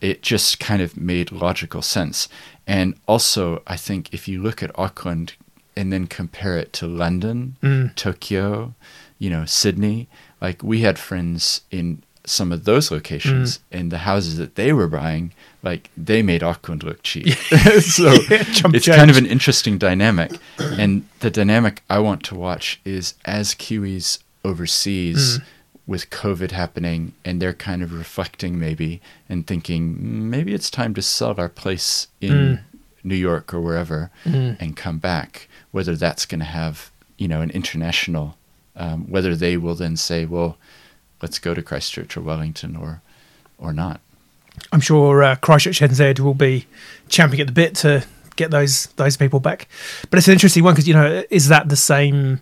[0.00, 2.28] it just kind of made logical sense.
[2.66, 5.34] And also, I think if you look at Auckland
[5.76, 7.94] and then compare it to London, Mm.
[7.96, 8.74] Tokyo,
[9.18, 10.08] you know, Sydney,
[10.40, 14.86] like we had friends in some of those locations and the houses that they were
[14.88, 17.28] buying, like they made Auckland look cheap.
[17.80, 20.32] so Yeah, it's kind of an interesting dynamic.
[20.58, 25.42] and the dynamic I want to watch is as Kiwis overseas Mm.
[25.86, 30.00] with COVID happening and they're kind of reflecting maybe and thinking "Mm,
[30.34, 32.58] maybe it's time to sell our place in Mm.
[33.04, 34.56] New York or wherever Mm.
[34.60, 38.36] and come back, whether that's going to have, you know, an international,
[38.76, 40.58] um, whether they will then say, well,
[41.22, 43.00] let's go to Christchurch or Wellington or,
[43.58, 44.00] or not.
[44.72, 46.66] I'm sure uh, Christchurch NZ will be
[47.08, 48.04] champing at the bit to
[48.36, 49.68] get those those people back.
[50.10, 52.40] But it's an interesting one because you know is that the same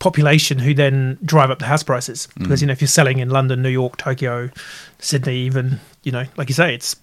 [0.00, 2.28] population who then drive up the house prices?
[2.38, 4.50] Because you know if you're selling in London, New York, Tokyo,
[4.98, 6.96] Sydney, even you know like you say, it's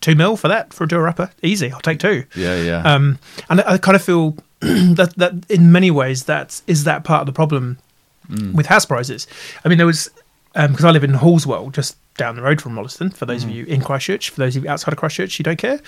[0.00, 1.72] two mil for that for a door upper, easy.
[1.72, 2.24] I'll take two.
[2.36, 2.82] Yeah, yeah.
[2.82, 7.04] Um, and I, I kind of feel that that in many ways that is that
[7.04, 7.78] part of the problem
[8.30, 8.54] Mm.
[8.54, 9.26] with house prices.
[9.66, 10.08] I mean, there was
[10.54, 13.10] because I live in Halswell, just down the road from Rolleston.
[13.10, 15.58] For those of you in Christchurch, for those of you outside of Christchurch, you don't
[15.58, 15.80] care.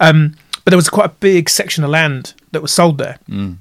[0.00, 3.56] Um, but there was quite a big section of land that was sold there, Mm.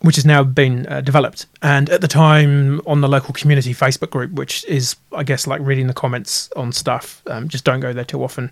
[0.00, 1.44] which has now been uh, developed.
[1.62, 5.60] And at the time, on the local community Facebook group, which is, I guess, like
[5.60, 8.50] reading the comments on stuff, um, just don't go there too often.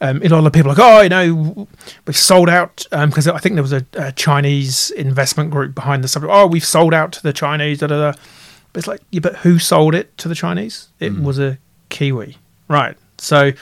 [0.00, 1.68] Um, a lot of people are like, oh, you know,
[2.06, 6.08] we've sold out because I think there was a, a Chinese investment group behind the
[6.08, 6.32] subject.
[6.34, 7.80] Oh, we've sold out to the Chinese.
[7.80, 8.18] Da da da.
[8.72, 10.88] But it's like, yeah, but who sold it to the Chinese?
[11.00, 11.22] It Mm.
[11.22, 12.36] was a Kiwi,
[12.68, 12.96] right?
[13.18, 13.52] So,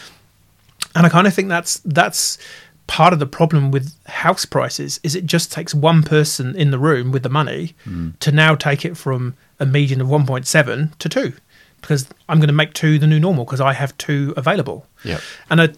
[0.95, 2.39] and I kind of think that's that's
[2.87, 6.79] part of the problem with house prices is it just takes one person in the
[6.79, 8.13] room with the money Mm.
[8.21, 11.33] to now take it from a median of 1.7 to 2
[11.81, 14.87] because I'm going to make 2 the new normal because I have 2 available.
[15.05, 15.19] Yeah.
[15.51, 15.69] And I,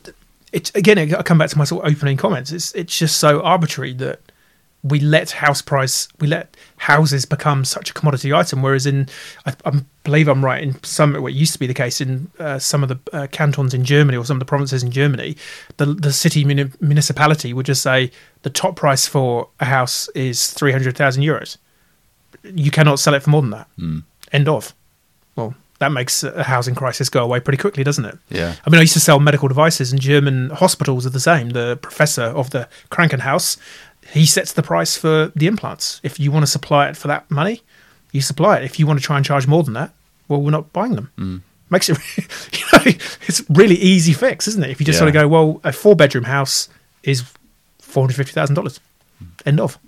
[0.53, 2.53] it's again, I come back to my sort of opening comments.
[2.53, 4.21] It's it's just so arbitrary that
[4.83, 8.63] we let house price, we let houses become such a commodity item.
[8.63, 9.09] Whereas in,
[9.45, 12.59] I, I believe I'm right in some, what used to be the case in uh,
[12.59, 15.37] some of the uh, cantons in Germany or some of the provinces in Germany,
[15.79, 18.11] the the city muni- municipality would just say
[18.43, 21.57] the top price for a house is three hundred thousand euros.
[22.45, 23.69] You cannot sell it for more than that.
[23.79, 24.05] Mm.
[24.33, 24.75] End of.
[25.35, 28.19] Well, that makes a housing crisis go away pretty quickly, doesn't it?
[28.31, 28.57] Yeah.
[28.65, 31.51] I mean, I used to sell medical devices, and German hospitals are the same.
[31.51, 33.57] The professor of the Krankenhaus,
[34.13, 36.01] he sets the price for the implants.
[36.03, 37.63] If you want to supply it for that money,
[38.13, 38.65] you supply it.
[38.65, 39.93] If you want to try and charge more than that,
[40.29, 41.11] well, we're not buying them.
[41.19, 41.43] Mm.
[41.71, 41.99] Makes it,
[42.53, 44.71] you know, it's really easy fix, isn't it?
[44.71, 46.69] If you just sort of go, well, a four bedroom house
[47.03, 47.23] is
[47.79, 48.81] four hundred fifty thousand dollars.
[49.45, 49.79] End of.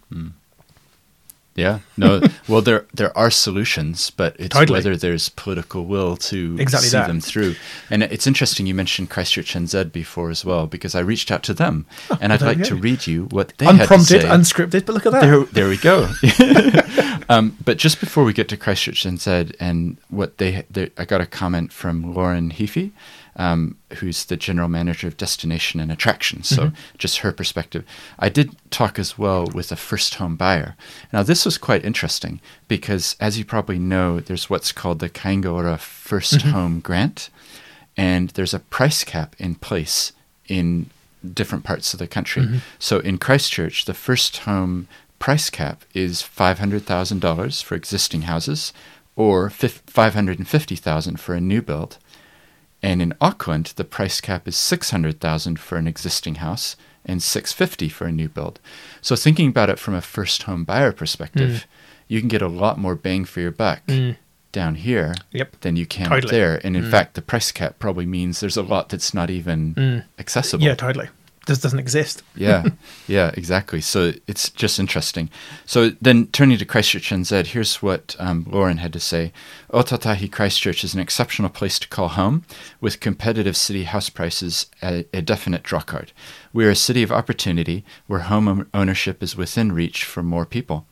[1.61, 1.79] Yeah.
[1.96, 2.20] No.
[2.49, 4.79] well, there there are solutions, but it's Totally.
[4.79, 7.07] whether there's political will to Exactly see that.
[7.07, 7.55] them through.
[7.90, 11.55] And it's interesting you mentioned Christchurch NZ before as well, because I reached out to
[11.55, 11.85] them,
[12.20, 14.29] and I'd Oh, like to read you what they had to Unprompted, say.
[14.29, 15.20] unscripted, but look at that.
[15.23, 16.09] There, there we go.
[17.29, 21.20] um, but just before we get to Christchurch NZ and what they, they I got
[21.20, 22.92] a comment from Loren Heaphy,
[23.40, 26.42] um, who's the general manager of destination and attraction.
[26.42, 26.74] So mm-hmm.
[26.98, 27.85] just her perspective.
[28.18, 30.76] I did talk as well with a first home buyer.
[31.11, 35.50] Now this was quite interesting because, as you probably know, there's what's called the Kainga
[35.50, 36.50] Ora First mm-hmm.
[36.50, 37.31] Home Grant,
[37.96, 40.12] and there's a price cap in place
[40.46, 40.90] in
[41.22, 42.42] different parts of the country.
[42.42, 42.59] Mm-hmm.
[42.79, 44.87] So in Christchurch, the first home
[45.18, 48.74] price cap is five hundred thousand dollars for existing houses,
[49.16, 51.96] or five hundred and fifty thousand for a new build.
[52.83, 57.23] And in Auckland, the price cap is six hundred thousand for an existing house and
[57.23, 58.59] six fifty for a new build.
[59.03, 61.66] So thinking about it from a first home buyer perspective,
[62.09, 64.16] you can get a lot more bang for your buck Mm.
[64.53, 65.61] down here Yep.
[65.61, 66.61] than you can up there.
[66.64, 66.90] And in Mm.
[66.90, 70.05] fact, the price cap probably means there's a lot that's not even Mm.
[70.19, 70.64] accessible.
[70.64, 71.09] Yeah, totally.
[71.46, 72.22] This doesn't exist.
[72.37, 72.68] yeah,
[73.09, 73.81] yeah, exactly.
[73.81, 75.31] So it's just interesting.
[75.64, 79.33] So then turning to Christchurch NZ, here's what um, Loren had to say.
[79.72, 82.44] Otautahi Christchurch is an exceptional place to call home,
[82.81, 86.12] with competitive city house prices a, a definite draw card.
[86.53, 90.87] We are a city of opportunity where home ownership is within reach for more people.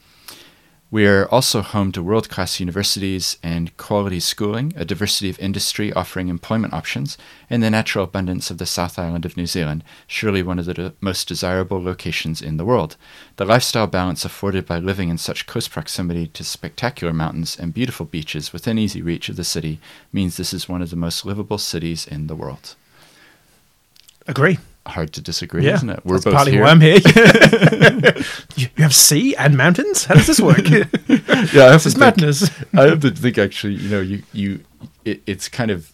[0.91, 5.93] We are also home to world class universities and quality schooling, a diversity of industry
[5.93, 7.19] offering employment options,
[7.51, 10.73] and the natural abundance of the South Island of New Zealand, surely one of the
[10.73, 12.97] de- most desirable locations in the world.
[13.37, 18.07] The lifestyle balance afforded by living in such close proximity to spectacular mountains and beautiful
[18.07, 21.59] beaches within easy reach of the city means this is one of the most livable
[21.59, 22.77] cities in the world.
[24.27, 24.59] Agree.
[24.89, 26.01] Hard to disagree, yeah, isn't it?
[26.05, 26.63] We're That's both partly here.
[26.63, 26.99] why I'm here.
[28.57, 30.05] you have sea and mountains.
[30.07, 30.69] How does this work?
[30.69, 30.85] yeah,
[31.67, 32.51] I have this think- madness.
[32.75, 34.61] I have to think actually, you know, you you
[35.05, 35.93] it, it's kind of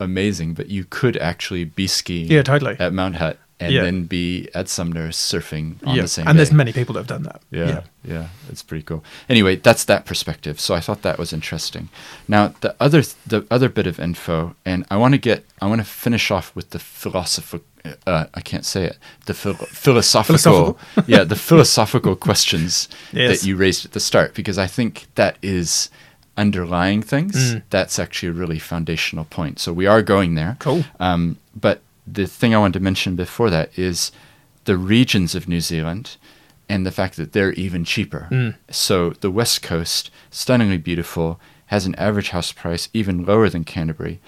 [0.00, 2.76] amazing, but you could actually be skiing Yeah, totally.
[2.78, 3.82] at Mount Hutt and Yeah.
[3.84, 7.06] then be at Sumner surfing on yeah, the same and there's many people that have
[7.06, 7.40] done that.
[7.50, 9.02] yeah, yeah, it's pretty cool.
[9.30, 10.60] Anyway, that's that perspective.
[10.60, 11.88] So I thought that was interesting.
[12.28, 15.66] Now the other th- the other bit of info, and I want to get I
[15.66, 17.64] want to finish off with the philosophical.
[18.06, 18.98] Uh, I can't say it.
[19.26, 20.38] The phil- philosophical,
[20.74, 21.04] Philosophical.
[21.06, 23.40] yeah, the philosophical questions Yes.
[23.40, 25.90] that you raised at the start, because I think that is
[26.36, 27.54] underlying things.
[27.54, 27.62] Mm.
[27.70, 29.58] That's actually a really foundational point.
[29.58, 30.56] So we are going there.
[30.58, 30.84] Cool.
[31.00, 34.12] Um, but the thing I wanted to mention before that is
[34.64, 36.16] the regions of New Zealand
[36.68, 38.28] and the fact that they're even cheaper.
[38.30, 38.54] Mm.
[38.70, 44.20] So the West Coast, stunningly beautiful, has an average house price even lower than Canterbury.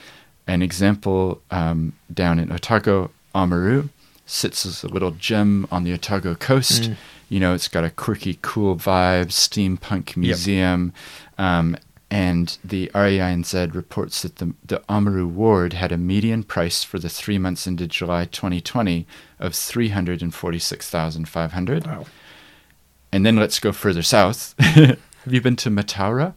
[0.47, 3.89] An example um, down in Otago, Oamaru,
[4.27, 6.83] sits as a little gem on the Otago coast.
[6.83, 6.97] Mm.
[7.29, 10.93] You know, it's got a quirky, cool vibe, steampunk museum.
[11.37, 11.77] Um,
[12.11, 17.11] and the REINZ reports that the, the Oamaru ward had a median price for the
[17.11, 19.07] three months into July 2020
[19.39, 22.07] of 346500 Wow.
[23.13, 24.55] And then let's go further south.
[24.59, 24.99] Have
[25.31, 26.35] you been to Mataura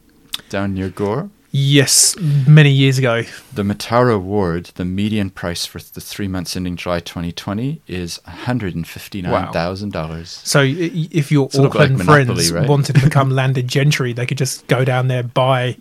[0.49, 1.29] down near Gore?
[1.53, 2.15] Yes,
[2.47, 3.23] many years ago.
[3.53, 10.27] The Mataura ward, the median price for the three months ending July 2020 is $159,000.
[10.27, 12.69] So if your Sort of like Monopoly, friends right?
[12.69, 15.75] wanted to become landed gentry, they could just go down there, buy,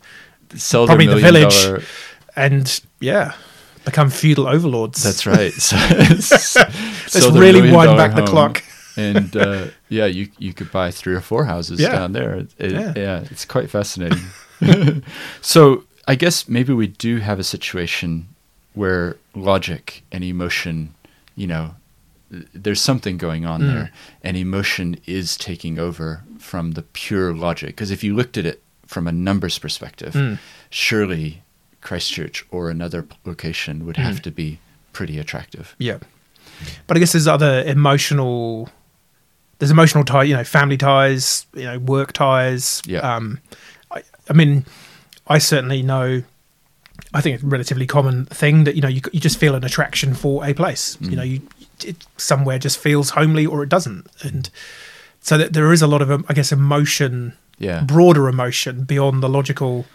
[0.56, 1.62] Sell Probably the village.
[1.64, 1.83] dollar-
[2.37, 3.33] and yeah,
[3.85, 5.02] become feudal overlords.
[5.02, 5.52] That's right.
[5.61, 5.76] So,
[7.14, 8.62] Let's really wind back the clock.
[8.96, 11.92] and uh, yeah, you you could buy three or four houses Yeah.
[11.92, 12.35] down there.
[12.35, 12.92] It- it- Yeah.
[12.96, 13.24] yeah.
[13.30, 14.18] it's quite fascinating.
[15.40, 18.29] so I guess maybe we do have a situation
[18.75, 20.94] where logic and emotion,
[21.37, 21.75] you know,
[22.31, 23.66] there's something going on Mm.
[23.73, 23.92] there,
[24.23, 27.70] and emotion is taking over from the pure logic.
[27.70, 30.38] Because if you looked at it from a numbers perspective, Mm.
[30.70, 31.42] surely
[31.81, 34.23] Christchurch or another location would have Mm.
[34.23, 34.59] to be
[34.92, 35.75] pretty attractive.
[35.79, 35.99] Yeah,
[36.87, 38.68] but I guess there's other emotional.
[39.59, 42.81] There's emotional tie, you know, family ties, you know, work ties.
[42.87, 43.01] Yeah.
[43.01, 43.40] Um,
[44.31, 44.64] I, mean,
[45.27, 46.23] I certainly know.
[47.12, 49.64] I think it's a relatively common thing that you know you you just feel an
[49.64, 50.97] attraction for a place.
[51.01, 51.16] You Mm.
[51.16, 51.40] know, you
[51.85, 54.49] it somewhere just feels homely or it doesn't, and
[55.21, 57.83] so that there is a lot of um, I guess emotion, Yeah.
[57.83, 59.87] broader emotion beyond the logical.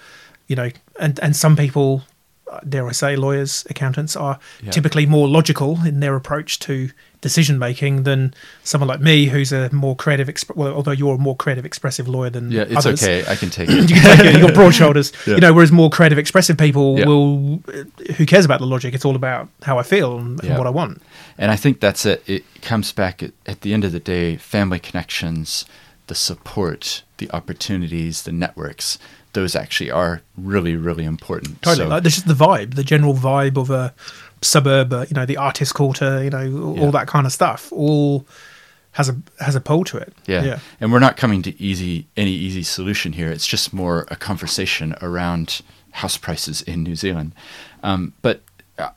[0.47, 0.69] You know,
[0.99, 2.03] and and some people,
[2.67, 4.71] dare I say, lawyers, accountants are Yeah.
[4.71, 6.89] typically more logical in their approach to
[7.21, 10.27] decision making than someone like me, who's a more creative.
[10.27, 13.01] Exp- well, although you're a more creative, expressive lawyer than Yeah, it's others.
[13.03, 13.25] okay.
[13.27, 13.87] I can take you it.
[13.89, 14.33] can take it.
[14.33, 15.11] You've got broad shoulders.
[15.25, 15.33] Yeah.
[15.35, 17.05] You know, whereas more creative, expressive people Yeah.
[17.07, 17.63] will.
[18.17, 18.93] Who cares about the logic?
[18.93, 21.01] It's all about how I feel and, and what I want.
[21.39, 22.23] And I think that's it.
[22.27, 25.65] It comes back at, at the end of the day, family connections,
[26.07, 28.99] the support, the opportunities, the networks,
[29.35, 31.61] those actually are really, really important.
[31.61, 31.85] Totally.
[31.85, 33.93] So- like, there's just the vibe, the general vibe of a
[34.41, 34.91] suburb.
[34.91, 36.23] Uh, you know, the artist quarter.
[36.23, 36.91] You know, all Yeah.
[36.91, 37.71] that kind of stuff.
[37.71, 38.25] All
[38.93, 40.13] has a has a pull to it.
[40.25, 40.43] yeah.
[40.43, 40.59] Yeah.
[40.81, 43.29] And we're not coming to easy any easy solution here.
[43.29, 47.33] It's just more a conversation around house prices in New Zealand.
[47.83, 48.41] Um, but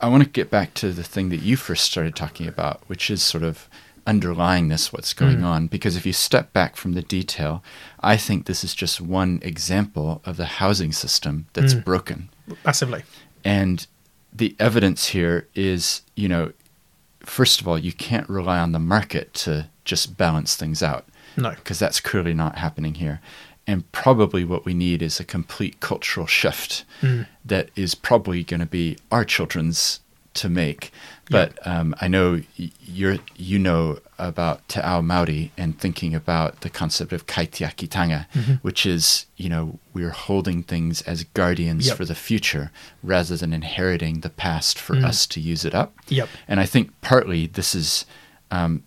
[0.01, 3.09] I want to get back to the thing that you first started talking about, which
[3.09, 3.69] is sort of
[4.09, 5.45] underlying this, what's going Mm.
[5.45, 5.67] on.
[5.67, 7.63] Because if you step back from the detail,
[8.01, 11.83] I think this is just one example of the housing system that's Mm.
[11.85, 12.29] broken.
[12.65, 13.03] Massively.
[13.45, 13.85] And
[14.33, 16.51] the evidence here is, you know,
[17.23, 21.05] first of all, you can't rely on the market to just balance things out
[21.37, 21.51] No.
[21.51, 23.21] because that's clearly not happening here.
[23.67, 27.27] And probably what we need is a complete cultural shift Mm.
[27.45, 29.99] that is probably going to be our children's
[30.35, 30.91] to make.
[31.29, 36.69] But um, I know you're you know about Te Ao Maori and thinking about the
[36.69, 38.25] concept of kaitiakitanga,
[38.61, 41.97] which is you know we're holding things as guardians Yep.
[41.97, 42.71] for the future
[43.03, 45.93] rather than inheriting the past for us to use it up.
[46.07, 46.29] Yep.
[46.47, 48.05] And I think partly this is
[48.51, 48.83] um,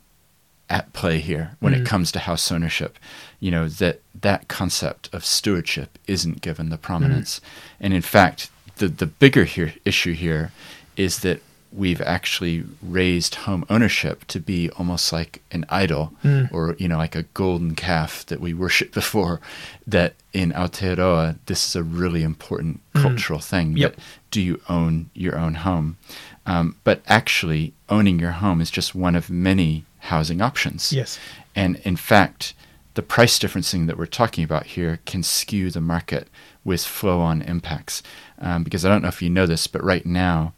[0.69, 1.81] at play here when Mm.
[1.81, 2.99] it comes to house ownership.
[3.41, 7.41] You know that that concept of stewardship isn't given the prominence,
[7.81, 10.51] and in fact, the the bigger here issue here
[10.97, 11.41] is that
[11.73, 16.13] we've actually raised home ownership to be almost like an idol,
[16.53, 19.41] or you know, like a golden calf that we worship before.
[19.87, 23.77] That in Aotearoa, this is a really important cultural thing.
[23.77, 23.97] Yep.
[23.97, 25.97] That do you own your own home?
[26.47, 30.93] Um, but actually, owning your home is just one of many housing options.
[30.93, 31.19] Yes.
[31.55, 32.55] And in fact,
[32.95, 36.29] the price differencing that we're talking about here can skew the market
[36.65, 38.03] with flow on impacts.
[38.39, 40.55] Um, because I don't know if you know this, but right now,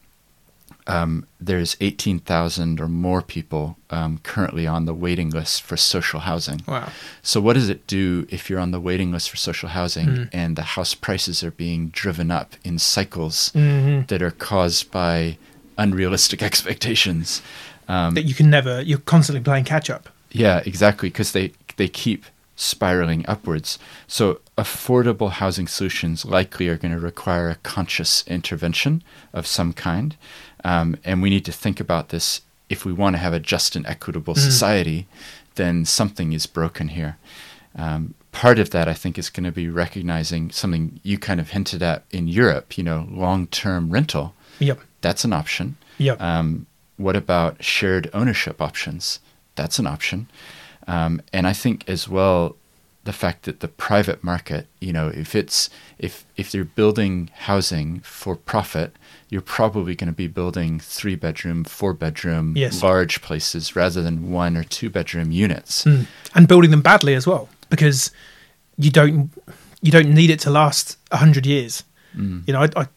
[0.87, 6.61] um, there's 18,000 or more people um, currently on the waiting list for social housing.
[6.67, 6.89] Wow.
[7.23, 10.55] So, what does it do if you're on the waiting list for social housing and
[10.55, 15.37] the house prices are being driven up in cycles that are caused by
[15.77, 17.41] unrealistic expectations?
[17.87, 18.81] Um, That you can never.
[18.81, 20.09] You're constantly playing catch up.
[20.31, 22.25] yeah, exactly, because they they keep
[22.57, 23.77] spiraling upwards.
[24.07, 30.15] So affordable housing solutions likely are going to require a conscious intervention of some kind,
[30.65, 33.75] um, and we need to think about this if we want to have a just
[33.75, 35.07] and equitable society.
[35.53, 37.17] Then something is broken here.
[37.77, 41.51] Um, part of that, I think, is going to be recognizing something you kind of
[41.51, 42.77] hinted at in Europe.
[42.77, 44.33] You know, long-term rental.
[44.59, 44.79] Yep.
[45.01, 45.77] That's an option.
[45.99, 46.19] Yep.
[46.19, 46.65] Um,
[46.97, 49.19] what about shared ownership options?
[49.53, 50.27] That's an option.
[50.87, 52.55] Um, and I think as well
[53.03, 57.99] the fact that the private market, you know, if it's if if they're building housing
[57.99, 58.95] for profit,
[59.29, 62.83] you're probably going to be building three bedroom, four bedroom, Yes.
[62.83, 65.83] large places rather than one or two bedroom units.
[65.85, 66.05] Mm.
[66.35, 68.11] and building them badly as well because
[68.77, 69.31] you don't
[69.81, 71.83] you don't need it to last a hundred years.
[72.13, 72.39] Hmm.
[72.47, 72.87] You know, I, I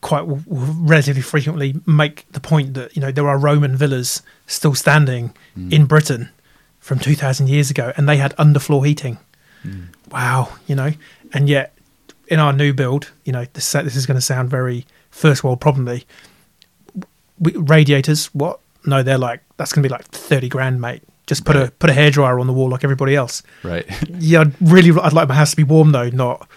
[0.00, 4.74] quite w- relatively frequently make the point that you know there are Roman villas still
[4.74, 5.72] standing hmm.
[5.72, 6.30] in Britain
[6.80, 9.18] from two thousand years ago, and they had underfloor heating.
[9.62, 9.84] Hmm.
[10.10, 10.92] Wow, you know,
[11.32, 11.74] and yet
[12.28, 15.60] in our new build, you know, this this is going to sound very first world
[15.60, 16.04] problemly.
[17.38, 18.60] We, radiators, what?
[18.84, 21.02] No, they're like that's going to be like thirty grand, mate.
[21.26, 23.42] Just put a put a hairdryer on the wall like everybody else.
[23.62, 23.86] Right.
[24.18, 26.48] Yeah, I'd really, I'd like my house to be warm though, not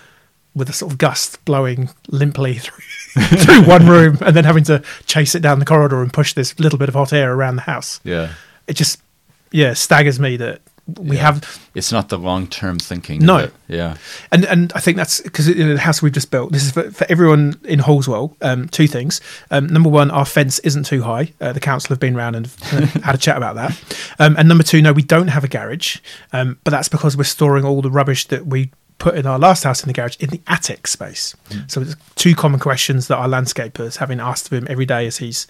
[0.54, 4.82] with a sort of gust blowing limply through, through one room and then having to
[5.06, 7.62] chase it down the corridor and push this little bit of hot air around the
[7.64, 8.00] house.
[8.04, 8.34] yeah.
[8.68, 9.00] It just,
[9.52, 11.24] yeah, staggers me that we Yeah.
[11.24, 13.20] have, It's not the long term thinking.
[13.26, 13.38] No.
[13.38, 13.54] it.
[13.68, 13.98] Yeah.
[14.32, 16.52] and and I think that's because in the house we've just built.
[16.52, 18.36] This is for, for everyone in Halswell.
[18.42, 19.20] Um, two things.
[19.50, 21.34] Um, number one, our fence isn't too high.
[21.42, 23.72] Uh, the council have been round and uh, had a chat about that.
[24.20, 25.98] Um, and number two, no, we don't have a garage,
[26.34, 29.64] um, but that's because we're storing all the rubbish that we put in our last
[29.64, 31.36] house in the garage in the attic space.
[31.68, 35.18] So it's two common questions that our landscapers having asked of him every day as
[35.18, 35.48] he's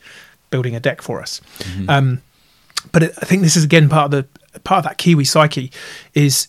[0.50, 1.42] building a deck for us.
[1.88, 2.22] Um,
[2.92, 5.72] but it, I think this is again part of the part of that Kiwi psyche
[6.14, 6.48] is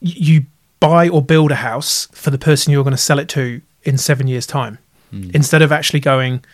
[0.00, 0.46] you
[0.80, 3.98] buy or build a house for the person you're going to sell it to in
[3.98, 4.78] seven years' time,
[5.10, 5.30] hmm.
[5.34, 6.44] instead of actually going,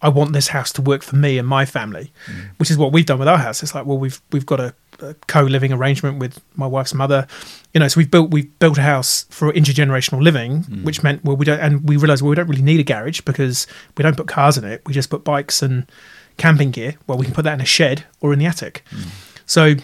[0.00, 2.40] I want this house to work for me and my family, hmm.
[2.58, 3.62] which is what we've done with our house.
[3.62, 7.26] It's like, well, we've we've got a, a co-living arrangement with my wife's mother,
[7.72, 7.88] you know.
[7.88, 10.84] So we've built we've built a house for intergenerational living, hmm.
[10.84, 13.20] which meant well we don't and we realised well we don't really need a garage
[13.22, 14.82] because we don't put cars in it.
[14.86, 15.90] We just put bikes and
[16.36, 16.96] camping gear.
[17.06, 18.84] Well, we can put that in a shed or in the attic.
[19.46, 19.74] So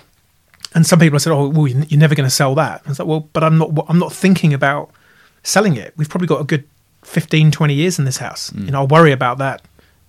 [0.74, 2.98] and some people said, "Oh, well, you- you're never going to sell that." I was
[2.98, 3.70] like, "Well, but I'm not.
[3.88, 4.90] I'm not thinking about
[5.42, 5.94] selling it.
[5.96, 6.64] We've probably got a good
[7.04, 8.50] 15, 20 years in this house.
[8.50, 8.66] Mm.
[8.66, 9.62] You know, I'll worry about that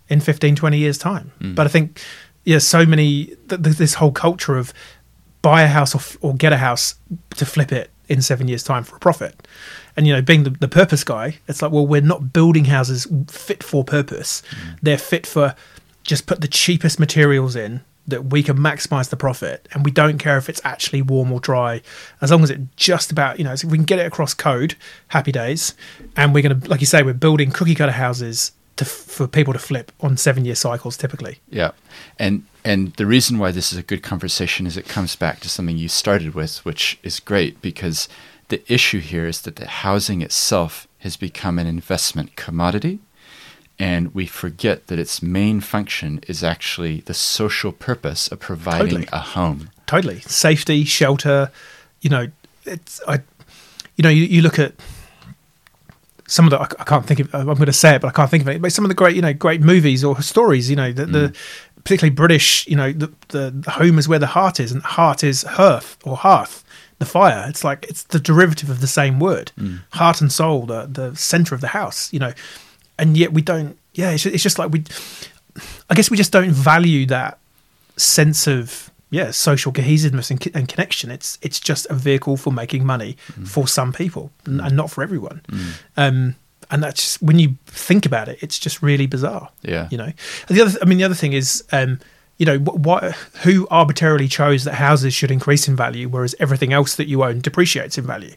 [0.10, 1.56] in 15, 20 years' time." Mm.
[1.56, 2.02] But I think,
[2.46, 4.74] yeah, so many th- th- this whole culture of
[5.42, 6.96] buy a house or, f- or get a house
[7.38, 9.48] to flip it in seven years' time for a profit.
[9.96, 13.08] And you know, being the, the purpose guy, it's like, well, we're not building houses
[13.30, 14.42] fit for purpose.
[14.52, 14.80] Mm.
[14.82, 15.56] They're fit for
[16.04, 20.18] just put the cheapest materials in that we can maximize the profit and we don't
[20.18, 21.82] care if it's actually warm or dry.
[22.22, 24.76] As long as it just about you know so we can get it across code
[25.10, 25.76] happy days.
[26.16, 29.54] And we're going to like you say we're building cookie cutter houses to for people
[29.54, 31.40] to flip on seven year cycles typically.
[31.50, 31.72] Yeah,
[32.18, 35.50] and and the reason why this is a good conversation is it comes back to
[35.50, 38.10] something you started with, which is great because
[38.48, 43.00] the issue here is that the housing itself has become an investment commodity,
[43.80, 49.08] and we forget that its main function is actually the social purpose of providing Totally.
[49.12, 49.70] a home.
[49.88, 51.52] totally safety shelter
[52.02, 52.28] you know
[52.66, 53.16] it's i
[53.96, 54.74] you know you, you look at
[56.30, 57.34] some of the I, I can't think of.
[57.34, 58.62] I'm going to say it, but I can't think of it.
[58.62, 61.20] But some of the great, you know, great movies or stories, you know, the, the
[61.30, 61.36] mm.
[61.84, 65.24] particularly British, you know, the, the the home is where the heart is, and heart
[65.24, 66.64] is hearth or hearth,
[67.00, 67.46] the fire.
[67.50, 69.80] It's like it's the derivative of the same word, mm.
[69.92, 72.34] heart and soul, the the center of the house, you know,
[73.00, 73.78] and yet we don't.
[73.94, 74.84] Yeah, it's, it's just like we.
[75.90, 77.40] I guess we just don't value that
[77.98, 81.12] sense of yeah social cohesiveness and, and connection.
[81.12, 85.04] It's it's just a vehicle for making money for some people and, and not for
[85.04, 85.42] everyone.
[85.98, 86.36] Um,
[86.72, 89.50] and that's just, when you think about it, it's just really bizarre.
[89.64, 89.88] Yeah.
[89.90, 90.12] You know,
[90.48, 92.00] and the other, I mean, the other thing is, um,
[92.38, 93.04] you know, what, what,
[93.44, 97.42] who arbitrarily chose that houses should increase in value, whereas everything else that you own
[97.42, 98.36] depreciates in value.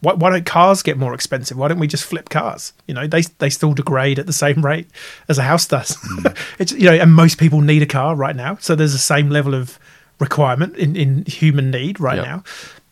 [0.00, 1.56] Why, why don't cars get more expensive?
[1.58, 2.72] Why don't we just flip cars?
[2.86, 4.88] You know, they they still degrade at the same rate
[5.28, 5.96] as a house does.
[6.00, 6.26] Hmm.
[6.58, 9.28] it's you know, and most people need a car right now, so there's the same
[9.30, 9.78] level of
[10.18, 12.24] requirement in in human need right Yep.
[12.26, 12.44] now.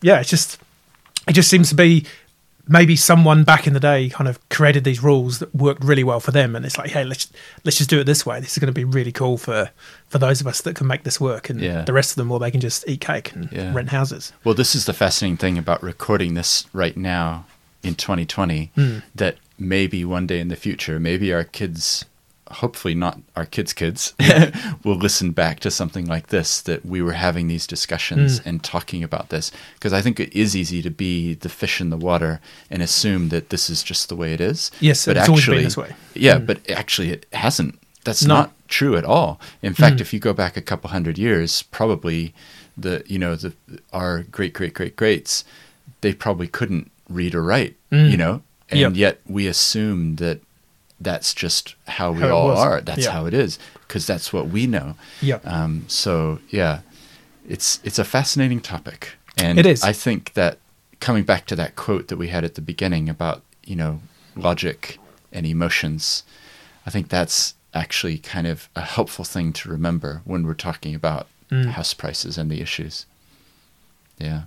[0.02, 0.58] Yeah, it's just
[1.26, 2.04] it just seems to be
[2.68, 6.20] maybe someone back in the day kind of created these rules that worked really well
[6.20, 7.30] for them and it's like hey let's
[7.64, 9.70] let's just do it this way this is going to be really cool for
[10.08, 11.82] for those of us that can make this work and Yeah.
[11.82, 13.72] the rest of them well they can just eat cake and Yeah.
[13.74, 17.46] rent houses Well, this is the fascinating thing about recording this right now
[17.82, 18.98] in 2020 Hmm.
[19.14, 22.04] that maybe one day in the future, maybe our kids,
[22.50, 24.14] hopefully not our kids' kids,
[24.84, 28.48] will listen back to something like this that we were having these discussions Hmm.
[28.48, 29.50] and talking about this.
[29.74, 32.40] Because I think it is easy to be the fish in the water
[32.70, 34.70] and assume that this is just the way it is.
[34.80, 35.94] Yes, it's always been this way.
[36.14, 36.46] Yeah, Mm.
[36.46, 37.78] but actually it hasn't.
[38.04, 38.34] That's No.
[38.34, 39.40] not true at all.
[39.62, 40.00] In fact, Mm.
[40.00, 42.32] if you go back a couple hundred years, probably
[42.76, 43.52] the you know the
[43.92, 45.44] our great great great greats,
[46.00, 48.10] they probably couldn't read or write, Mm.
[48.10, 48.92] you know, and Yep.
[48.96, 50.40] yet we assume that
[51.00, 52.80] that's just how we How all are.
[52.80, 53.12] That's Yeah.
[53.12, 54.96] how it is because that's what we know.
[55.22, 55.46] Yep.
[55.46, 56.80] Um, so yeah,
[57.48, 59.82] it's it's a fascinating topic, and It is.
[59.82, 60.58] I think that
[61.00, 64.00] coming back to that quote that we had at the beginning about you know
[64.36, 64.98] logic
[65.32, 66.24] and emotions,
[66.86, 71.26] I think that's actually kind of a helpful thing to remember when we're talking about
[71.50, 71.70] Mm.
[71.70, 73.06] house prices and the issues.
[74.18, 74.42] Yeah.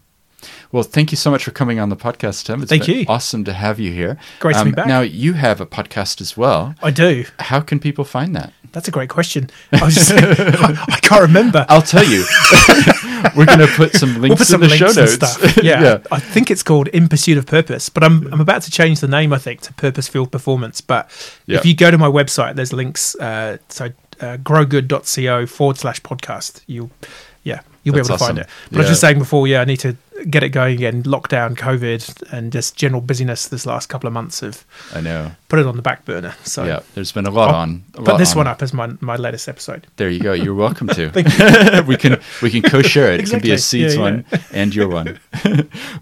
[0.71, 2.61] Well, thank you so much for coming on the podcast, Tim.
[2.61, 3.05] It's Thank you.
[3.07, 4.11] Awesome to have you here.
[4.11, 4.87] Um, Great to be back.
[4.87, 6.75] Now you have a podcast as well.
[6.81, 8.53] i do How can people find that?
[8.73, 12.23] that's a great question i just I, I can't remember I'll tell you.
[13.35, 15.13] We're going to put some links we'll put some in the show notes.
[15.13, 15.57] stuff.
[15.63, 18.99] Yeah, I think it's called In Pursuit of Purpose, but I'm I'm about to change
[19.01, 19.33] the name.
[19.33, 20.79] I think to Purpose Field Performance.
[20.81, 21.11] But
[21.45, 21.57] Yeah.
[21.57, 23.13] if you go to my website, there's links.
[23.15, 23.85] Uh, so
[24.21, 26.61] uh, growgood.co forward slash podcast.
[26.65, 26.91] You'll
[27.43, 28.35] yeah you'll That's be able to awesome.
[28.37, 28.47] find it.
[28.69, 28.91] But I was Yeah.
[28.91, 29.97] just saying before, yeah, I need to
[30.29, 31.03] get it going again.
[31.03, 35.31] Lockdown, COVID, and just general busyness this last couple of months have I know.
[35.49, 36.35] put it on the back burner.
[36.43, 37.83] So yeah, there's been a lot I'll on.
[37.93, 38.37] a put lot this on.
[38.39, 39.87] one up as my my latest episode.
[39.97, 40.33] There you go.
[40.33, 41.11] You're welcome to.
[41.87, 43.21] we can we can co-share it.
[43.21, 43.57] It can be a Exactly.
[43.57, 45.19] seeds Yeah, one and your one.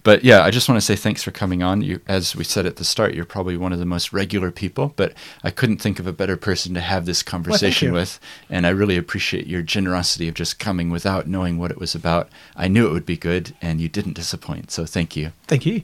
[0.04, 1.82] but yeah, I just want to say thanks for coming on.
[1.82, 4.94] You, as we said at the start, you're probably one of the most regular people.
[4.96, 5.14] But
[5.44, 7.94] I couldn't think of a better person to have this conversation you.
[7.94, 11.96] with, and I really appreciate your generosity of just coming without knowing what it was
[11.96, 12.30] about.
[12.56, 14.72] I knew it would be good, and you didn't disappoint.
[14.72, 15.32] So thank you.
[15.48, 15.84] Thank you.